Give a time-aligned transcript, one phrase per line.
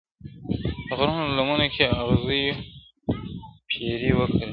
[0.87, 2.55] د غرو لمنو کي اغزیو
[3.69, 4.47] پیرې وکرلې،